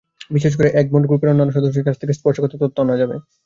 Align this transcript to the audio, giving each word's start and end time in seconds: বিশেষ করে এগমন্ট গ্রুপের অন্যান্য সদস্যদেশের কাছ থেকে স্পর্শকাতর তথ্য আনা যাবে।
বিশেষ 0.31 0.53
করে 0.55 0.69
এগমন্ট 0.73 1.05
গ্রুপের 1.07 1.31
অন্যান্য 1.31 1.53
সদস্যদেশের 1.53 1.87
কাছ 1.87 1.95
থেকে 1.99 2.13
স্পর্শকাতর 2.15 2.61
তথ্য 2.63 2.77
আনা 2.83 2.95
যাবে। 3.01 3.15